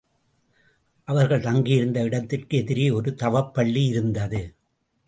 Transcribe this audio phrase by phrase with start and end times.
[1.07, 4.55] அவர்கள் தங்கியிருந்த இடத்திற்கு எதிரே ஒரு தவப்பள்ளி இருந்தது.